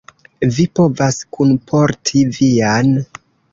Vi 0.55 0.63
povas 0.79 1.19
kunporti 1.37 2.25
vian. 2.41 2.93